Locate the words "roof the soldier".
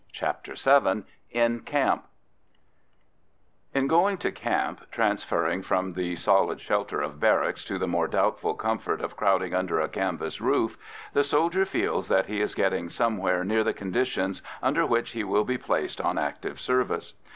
10.41-11.65